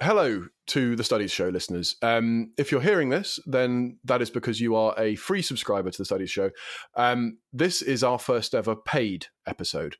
[0.00, 1.96] hello to the Studies Show listeners.
[2.02, 5.98] Um, if you're hearing this, then that is because you are a free subscriber to
[5.98, 6.50] the Studies Show.
[6.94, 9.96] Um, this is our first ever paid episode.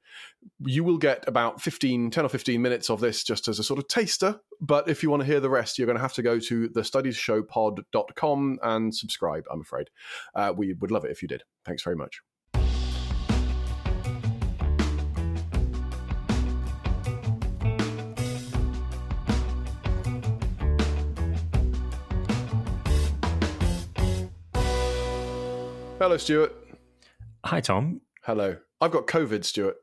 [0.61, 3.79] You will get about 15, 10 or 15 minutes of this just as a sort
[3.79, 4.41] of taster.
[4.61, 6.69] But if you want to hear the rest, you're going to have to go to
[6.69, 9.91] thestudiesshowpod.com and subscribe, I'm afraid.
[10.35, 11.43] Uh, we would love it if you did.
[11.65, 12.21] Thanks very much.
[26.09, 26.55] Hello, Stuart.
[27.45, 28.01] Hi, Tom.
[28.25, 28.57] Hello.
[28.81, 29.77] I've got COVID, Stuart.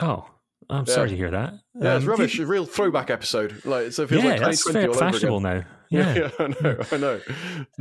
[0.00, 0.24] Oh,
[0.70, 0.94] I'm Yeah.
[0.94, 1.54] sorry to hear that.
[1.74, 2.36] Yeah, it's Um, rubbish.
[2.36, 3.60] do A real throwback episode.
[3.64, 5.64] Like so it you- feels yeah, like that's 2020 very all over fashionable now.
[5.90, 6.14] Yeah.
[6.14, 6.80] yeah, I know.
[6.92, 7.20] I know.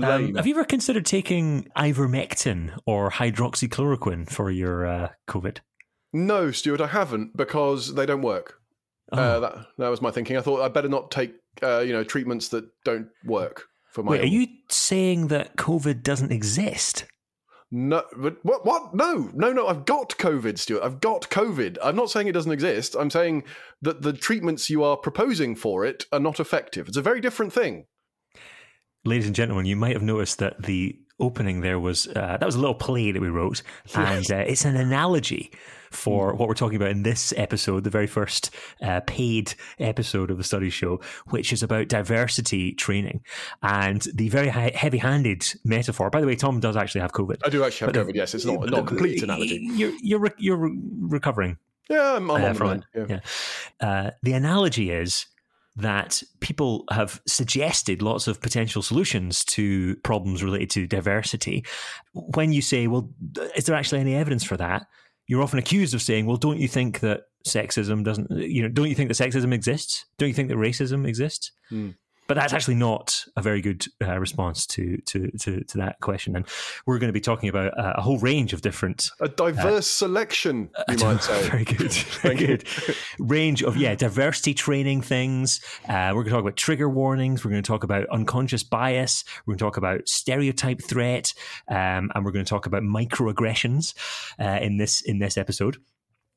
[0.02, 5.60] Um, have you ever considered taking ivermectin or hydroxychloroquine for your uh, COVID?
[6.14, 8.56] No, Stuart, I haven't because they don't work.
[9.12, 9.20] Oh.
[9.22, 10.36] Uh, that that was my thinking.
[10.36, 14.14] I thought I'd better not take uh, you know treatments that don't work for my.
[14.14, 17.06] Wait, are you saying that COVID doesn't exist?
[17.76, 18.68] No, but what?
[18.68, 18.94] What?
[18.94, 19.68] No, no, no.
[19.68, 20.84] I've got COVID, Stuart.
[20.84, 21.80] I've got COVID.
[21.82, 22.96] I'm not saying it doesn't exist.
[22.96, 23.46] I'm saying
[23.82, 26.88] that the treatments you are proposing for it are not effective.
[26.88, 27.86] It's a very different thing.
[29.06, 32.56] Ladies and gentlemen, you might have noticed that the opening there was uh, that was
[32.56, 33.62] a little play that we wrote,
[33.96, 35.52] and uh, it's an analogy
[35.92, 38.50] for what we're talking about in this episode, the very first
[38.82, 43.22] uh, paid episode of the study show, which is about diversity training
[43.62, 46.10] and the very hi- heavy-handed metaphor.
[46.10, 47.42] By the way, Tom does actually have COVID.
[47.46, 48.16] I do actually have COVID.
[48.16, 49.60] Yes, it's not not a complete analogy.
[49.74, 51.58] You're you're re- you're re- recovering
[51.90, 52.84] Yeah, I'm, I'm uh, on the from it.
[52.96, 53.06] Yeah.
[53.10, 53.88] Yeah.
[53.88, 55.28] Uh, the analogy is
[55.76, 61.66] that people have suggested lots of potential solutions to problems related to diversity.
[62.14, 63.10] When you say, well,
[63.56, 64.86] is there actually any evidence for that?
[65.26, 68.90] You're often accused of saying, well, don't you think that sexism doesn't, you know, don't
[68.90, 70.06] you think that sexism exists?
[70.18, 71.52] Don't you think that racism exists?
[71.70, 71.92] Hmm.
[72.28, 76.36] But that's actually not a very good uh, response to, to to to that question,
[76.36, 76.48] and
[76.86, 80.70] we're going to be talking about uh, a whole range of different A diverse selection,
[80.90, 81.50] you might say.
[81.50, 81.94] very good.
[82.24, 82.64] Very good.
[83.20, 85.60] Range of, yeah, diversity training things.
[85.88, 87.44] Uh, we're going to talk about trigger warnings.
[87.44, 89.24] We're going to talk about unconscious bias.
[89.46, 91.34] We're going to talk about stereotype threat.
[91.68, 93.94] Um, and we're going to talk about microaggressions
[94.40, 95.78] uh, in this in this episode.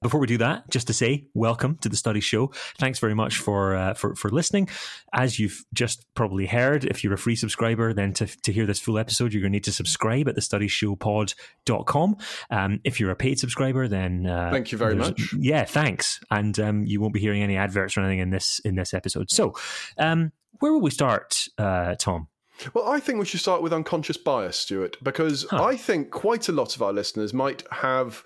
[0.02, 2.52] Before we do that, just to say, welcome to the Study Show.
[2.78, 4.68] Thanks very much for uh, for for listening.
[5.14, 8.78] As you've just probably heard, if you're a free subscriber, then to, to hear this
[8.78, 12.16] full episode, you're going to need to subscribe at thestudiesshowpod.com.
[12.50, 15.34] Um, if you're a paid subscriber, then uh, Thank you very much.
[15.38, 18.74] Yeah, thanks, and um, you won't be hearing any adverts or anything in this in
[18.74, 19.30] this episode.
[19.30, 19.54] So,
[19.96, 20.30] um,
[20.60, 22.28] where will we start, uh, Tom?
[22.74, 25.64] Well, I think we should start with unconscious bias, Stuart, because Huh.
[25.64, 28.24] I think quite a lot of our listeners might have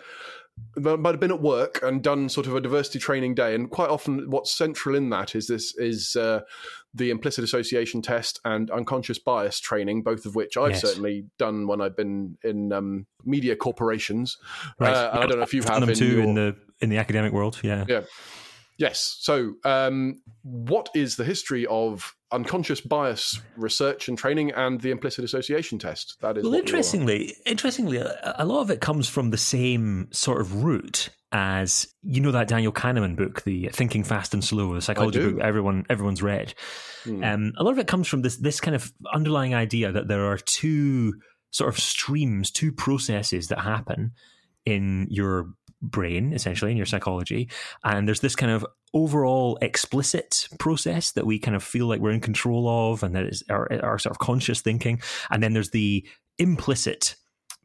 [0.77, 3.91] might have been at work and done sort of a diversity training day, and quite
[3.91, 6.41] often what's central in that is this is uh,
[6.95, 10.81] the implicit association test and unconscious bias training, both of which I've Yes.
[10.81, 14.39] certainly done when I've been in um, media corporations.
[14.79, 14.93] Right.
[14.93, 16.57] Uh, I don't know if you I've done have them in too your- in the
[16.81, 17.59] in the academic world.
[17.63, 17.85] Yeah.
[17.89, 18.01] Yeah.
[18.81, 19.19] Yes.
[19.21, 25.23] So, um, what is the history of unconscious bias research and training and the implicit
[25.23, 26.17] association test?
[26.23, 30.41] That is Well, interestingly, interestingly, a, a lot of it comes from the same sort
[30.41, 34.81] of root as you know that Daniel Kahneman book, the Thinking Fast and Slow, the
[34.81, 36.55] psychology book everyone everyone's read.
[37.05, 37.23] Hmm.
[37.23, 40.25] Um, a lot of it comes from this this kind of underlying idea that there
[40.25, 41.17] are two
[41.51, 44.13] sort of streams, two processes that happen
[44.65, 45.51] in your
[45.83, 47.49] brain, essentially in your psychology,
[47.85, 52.11] and there's this kind of overall explicit process that we kind of feel like we're
[52.11, 55.71] in control of, and that is our, our sort of conscious thinking, and then there's
[55.71, 56.07] the
[56.39, 57.17] implicit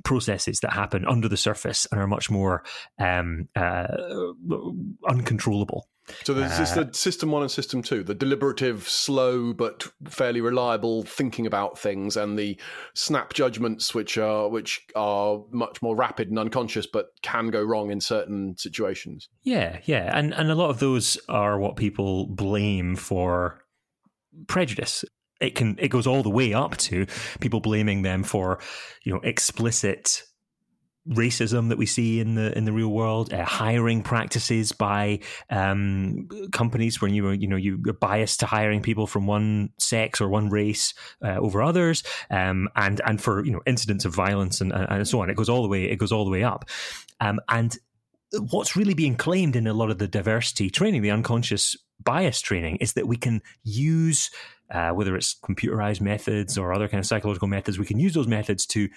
[0.03, 2.63] processes that happen under the surface and are much more
[2.99, 3.87] um, uh,
[5.07, 5.87] uncontrollable.
[6.23, 10.39] So there's this Uh, the system one and system two, the deliberative, slow but fairly
[10.39, 12.59] reliable thinking about things, and the
[12.93, 17.89] snap judgments, which are which are much more rapid and unconscious, but can go wrong
[17.89, 19.29] in certain situations.
[19.41, 23.65] Yeah, yeah, and and a lot of those are what people blame for
[24.47, 25.03] prejudice.
[25.41, 27.05] It can it goes all the way up to
[27.39, 28.59] people blaming them for
[29.03, 30.23] you know explicit
[31.09, 36.27] racism that we see in the in the real world, uh, hiring practices by um,
[36.51, 40.49] companies when you you know you're biased to hiring people from one sex or one
[40.49, 40.93] race
[41.23, 45.21] uh, over others, um, and and for you know incidents of violence and, and so
[45.21, 45.29] on.
[45.29, 46.65] It goes all the way it goes all the way up,
[47.19, 47.77] um, and
[48.31, 52.77] what's really being claimed in a lot of the diversity training, the unconscious bias training,
[52.77, 54.29] is that we can use,
[54.71, 58.27] uh, whether it's computerized methods or other kind of psychological methods, we can use those
[58.27, 58.89] methods to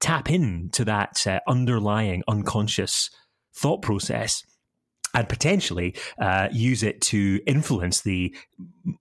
[0.00, 3.10] tap into that uh, underlying unconscious
[3.52, 4.44] thought process
[5.14, 8.34] and potentially uh, use it to influence the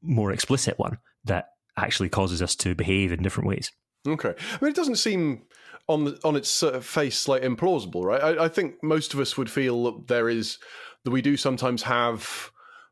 [0.01, 3.71] more explicit one that actually causes us to behave in different ways.
[4.07, 5.43] Okay, I mean, it doesn't seem
[5.87, 8.21] on the, on its face like implausible, right?
[8.21, 10.57] I, I think most of us would feel that there is
[11.03, 12.51] that we do sometimes have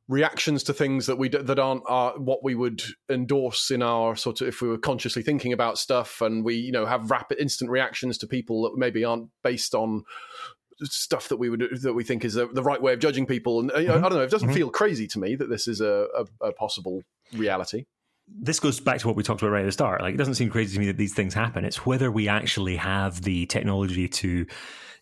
[0.09, 4.39] reactions to things that we that aren't are what we would endorse in our sort
[4.41, 7.69] of if we were consciously thinking about stuff and we you know have rapid instant
[7.69, 10.03] reactions to people that maybe aren't based on
[10.83, 13.59] stuff that we would that we think is the, the right way of judging people
[13.59, 13.91] and mm-hmm.
[13.91, 14.57] I, I, don't know it doesn't mm-hmm.
[14.57, 17.01] feel crazy to me that this is a, a, a possible
[17.33, 17.85] reality
[18.29, 20.01] this goes back to what we talked about right at the start.
[20.01, 21.63] Like, it doesn't seem crazy to me that these things happen.
[21.63, 24.45] It's whether we actually have the technology to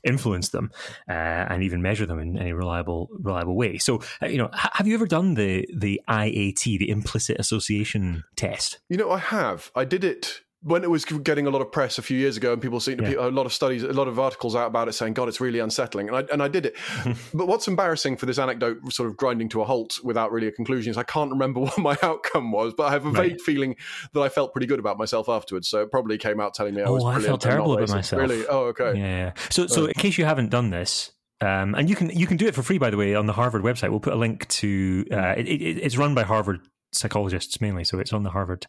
[0.05, 0.71] influence them
[1.09, 3.77] uh, and even measure them in any reliable reliable way.
[3.77, 8.79] So, uh, you know, have you ever done the the IAT, the implicit association test?
[8.89, 9.71] You know, I have.
[9.75, 12.53] I did it when it was getting a lot of press a few years ago,
[12.53, 13.27] and people seeing yeah.
[13.27, 15.59] a lot of studies, a lot of articles out about it, saying, "God, it's really
[15.59, 16.75] unsettling," and I and I did it.
[17.35, 20.51] but what's embarrassing for this anecdote, sort of grinding to a halt without really a
[20.51, 23.29] conclusion, is I can't remember what my outcome was, but I have a right.
[23.29, 23.75] vague feeling
[24.13, 25.67] that I felt pretty good about myself afterwards.
[25.67, 27.03] So it probably came out telling me I was.
[27.03, 28.19] Oh, I felt terrible about myself.
[28.19, 28.47] Really?
[28.47, 28.97] Oh, okay.
[28.99, 29.33] Yeah.
[29.51, 31.11] So, so uh, in case you haven't done this,
[31.41, 33.33] um, and you can you can do it for free, by the way, on the
[33.33, 33.91] Harvard website.
[33.91, 35.05] We'll put a link to.
[35.11, 36.61] Uh, it, it, it's run by Harvard
[36.97, 37.83] psychologists mainly.
[37.83, 38.65] So it's on the Harvard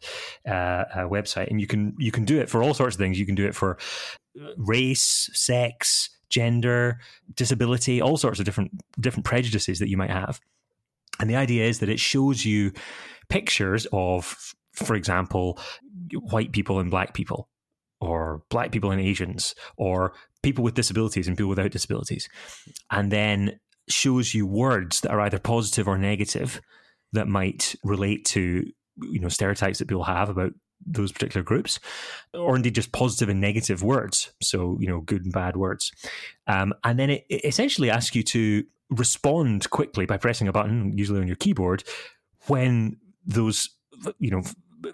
[0.47, 3.19] uh, uh, website, and you can you can do it for all sorts of things.
[3.19, 3.77] You can do it for
[4.57, 6.99] race, sex, gender,
[7.33, 10.39] disability, all sorts of different different prejudices that you might have.
[11.19, 12.71] And the idea is that it shows you
[13.29, 15.59] pictures of, for example,
[16.13, 17.49] white people and black people,
[17.99, 20.13] or black people and Asians, or
[20.43, 22.29] people with disabilities and people without disabilities,
[22.91, 23.59] and then
[23.89, 26.61] shows you words that are either positive or negative
[27.13, 28.65] that might relate to
[29.01, 30.53] you know stereotypes that people have about
[30.85, 31.79] those particular groups,
[32.33, 34.31] or indeed just positive and negative words.
[34.41, 35.91] So you know, good and bad words,
[36.47, 40.97] um, and then it, it essentially asks you to respond quickly by pressing a button,
[40.97, 41.83] usually on your keyboard,
[42.47, 43.69] when those
[44.19, 44.43] you know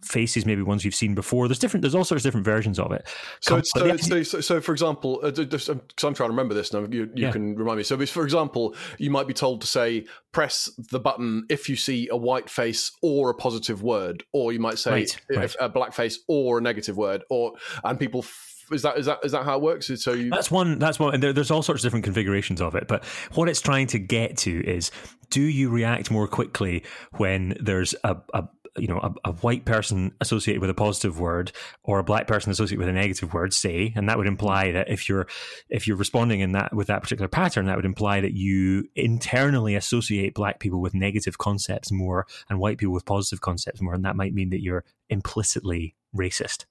[0.01, 1.47] faces, maybe ones you've seen before.
[1.47, 1.81] There's different.
[1.81, 3.07] There's all sorts of different versions of it.
[3.41, 6.81] So, so, it's, so, so, for example, because uh, I'm trying to remember this now,
[6.81, 7.31] you, you yeah.
[7.31, 7.83] can remind me.
[7.83, 12.07] So, for example, you might be told to say, press the button if you see
[12.09, 15.55] a white face or a positive word, or you might say right, right.
[15.59, 17.53] a black face or a negative word, or
[17.83, 18.25] and people
[18.71, 19.91] is that is that is that how it works?
[20.01, 20.29] So you...
[20.29, 22.87] that's one that's one, and there, there's all sorts of different configurations of it.
[22.87, 23.03] But
[23.33, 24.91] what it's trying to get to is,
[25.29, 26.83] do you react more quickly
[27.17, 28.47] when there's a, a
[28.77, 31.51] you know a, a, white person associated with a positive word
[31.83, 34.89] or a black person associated with a negative word say and that would imply that
[34.89, 35.27] if you're
[35.69, 39.75] if you're responding in that with that particular pattern that would imply that you internally
[39.75, 44.05] associate black people with negative concepts more and white people with positive concepts more and
[44.05, 46.65] that might mean that you're implicitly racist.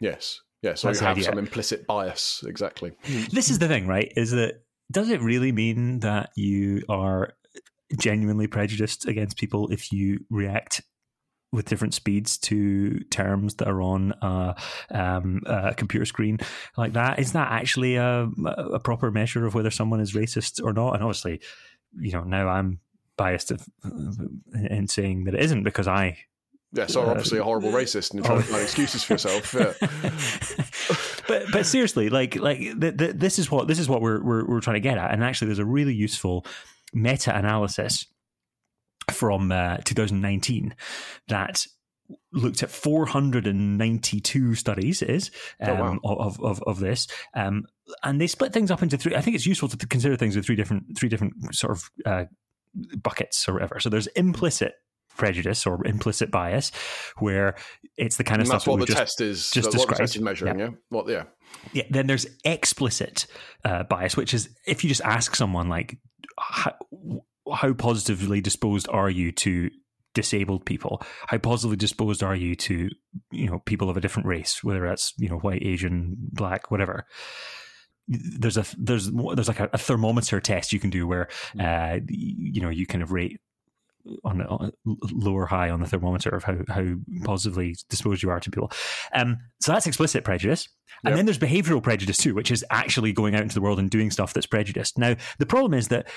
[0.00, 0.40] Yes.
[0.62, 2.92] Yes so That's you have some implicit bias exactly.
[3.30, 7.34] This is the thing right is that does it really mean that you are
[7.98, 10.82] genuinely prejudiced against people if you react
[11.54, 14.54] with different speeds to terms that are on a,
[14.90, 16.38] um, a computer screen
[16.76, 17.18] like that.
[17.18, 20.94] Is that actually a, a, proper measure of whether someone is racist or not?
[20.94, 21.40] And obviously,
[21.98, 22.80] you know, now I'm
[23.16, 23.52] biased
[24.70, 26.18] in saying that it isn't because I.
[26.72, 29.54] Yeah, so uh, obviously a horrible racist and you're trying to find excuses for yourself.
[29.54, 29.74] Yeah.
[31.28, 34.44] but but seriously, like like the, the, this is what this is what we're, we're
[34.44, 36.44] we're trying to get at, and actually, there's a really useful
[36.92, 38.06] meta analysis
[39.14, 40.74] from uh, 2019
[41.28, 41.66] that
[42.32, 46.16] looked at 492 studies is um, oh, wow.
[46.18, 47.64] of, of, of this um,
[48.02, 50.44] and they split things up into three i think it's useful to consider things with
[50.44, 52.24] three different three different sort of uh,
[53.02, 54.74] buckets or whatever so there's implicit
[55.16, 56.72] prejudice or implicit bias
[57.18, 57.54] where
[57.96, 59.90] it's the kind of and stuff that's what the just, test is just described.
[59.90, 60.70] what the test measuring yeah, yeah?
[60.88, 61.22] What, yeah
[61.72, 63.26] yeah then there's explicit
[63.64, 65.96] uh, bias which is if you just ask someone like
[67.52, 69.70] how, positively disposed are you to
[70.14, 71.02] disabled people?
[71.26, 72.88] How positively disposed are you to
[73.30, 77.06] you know people of a different race, whether that's you know white, Asian, black, whatever?
[78.06, 81.98] There's a there's there's like a, a thermometer test you can do where mm.
[81.98, 83.40] uh, you know you kind of rate
[84.24, 84.72] on, on
[85.12, 86.84] lower high on the thermometer of how, how
[87.24, 88.70] positively disposed you are to people.
[89.12, 90.68] Um, so that's explicit prejudice.
[91.04, 91.16] And yep.
[91.16, 94.10] then there's behavioral prejudice too, which is actually going out into the world and doing
[94.10, 94.98] stuff that's prejudiced.
[94.98, 96.08] Now, the problem is that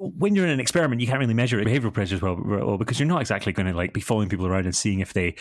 [0.00, 3.06] when you're in an experiment, you can't really measure behavioral prejudice well, well because you're
[3.08, 5.34] not exactly going to like be following people around and seeing if they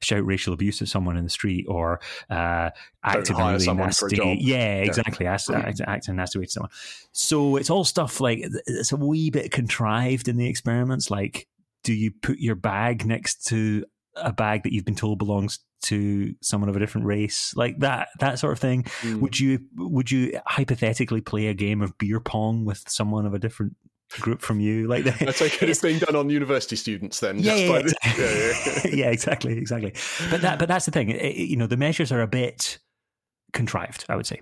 [0.00, 2.70] shout racial abuse at someone in the street or uh,
[3.04, 4.16] act in really nasty.
[4.40, 5.26] Yeah, exactly.
[5.26, 5.36] Yeah.
[5.50, 6.70] Act, act in a nasty way to someone.
[7.12, 11.10] So it's all stuff like it's a wee bit contrived in the experiments.
[11.10, 11.46] Like,
[11.84, 13.84] do you put your bag next to
[14.16, 18.08] a bag that you've been told belongs to someone of a different race like that
[18.18, 19.20] that sort of thing mm.
[19.20, 23.38] would you would you hypothetically play a game of beer pong with someone of a
[23.38, 23.76] different
[24.20, 24.86] group from you.
[24.86, 27.38] Like I take it it's being done on university students then.
[27.38, 28.24] Yeah, yeah, exactly.
[28.24, 28.52] yeah,
[28.84, 28.90] yeah.
[29.04, 29.92] yeah, exactly, exactly.
[30.30, 31.10] But that, but that's the thing.
[31.10, 32.78] It, you know, the measures are a bit
[33.52, 34.04] contrived.
[34.08, 34.40] I would say.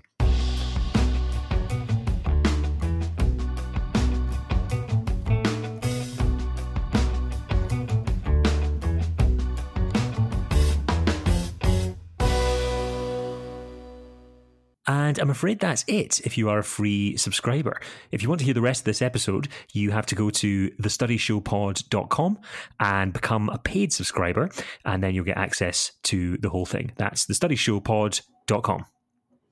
[14.87, 17.79] And I'm afraid that's it if you are a free subscriber.
[18.11, 20.69] If you want to hear the rest of this episode, you have to go to
[20.71, 22.39] thestudiesshowpod.com
[22.79, 24.49] and become a paid subscriber,
[24.85, 26.91] and then you'll get access to the whole thing.
[26.97, 28.85] That's thestudiesshowpod.com.